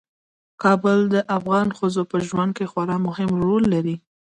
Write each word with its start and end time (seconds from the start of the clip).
کابل 0.63 0.99
د 1.13 1.15
افغان 1.37 1.67
ښځو 1.77 2.03
په 2.11 2.17
ژوند 2.27 2.51
کې 2.57 2.65
خورا 2.71 2.97
مهم 3.07 3.29
رول 3.43 3.63
لري. 3.73 3.95